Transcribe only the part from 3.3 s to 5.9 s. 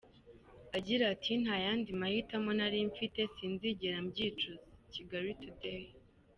sinzigera mbyicuza!”Kigali Today.